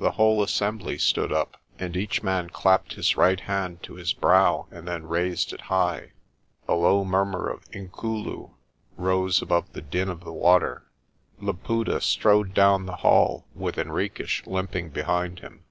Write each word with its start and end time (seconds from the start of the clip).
The 0.00 0.10
whole 0.10 0.42
assembly 0.42 0.98
stood 0.98 1.30
up, 1.32 1.56
and 1.78 1.96
each 1.96 2.24
man 2.24 2.50
clapped 2.50 2.94
his 2.94 3.16
right 3.16 3.38
hand 3.38 3.84
to 3.84 3.94
his 3.94 4.12
brow 4.12 4.66
and 4.72 4.88
then 4.88 5.06
raised 5.06 5.52
it 5.52 5.60
high. 5.60 6.10
A 6.66 6.74
low 6.74 7.04
murmur 7.04 7.48
of 7.48 7.70
"Inkulu" 7.70 8.50
rose 8.96 9.40
above 9.40 9.72
the 9.72 9.80
din 9.80 10.08
of 10.08 10.24
the 10.24 10.32
water. 10.32 10.86
Laputa 11.38 12.00
strode 12.00 12.52
down 12.52 12.86
the 12.86 12.96
hall, 13.06 13.46
with 13.54 13.76
Henriques 13.76 14.44
limping 14.44 14.88
behind 14.88 15.38
him. 15.38 15.62